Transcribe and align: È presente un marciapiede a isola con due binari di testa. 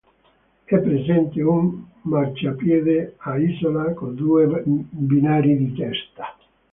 È 0.63 0.79
presente 0.79 1.43
un 1.43 1.79
marciapiede 2.05 3.17
a 3.17 3.37
isola 3.37 3.93
con 3.93 4.15
due 4.15 4.63
binari 4.65 5.55
di 5.55 5.73
testa. 5.75 6.35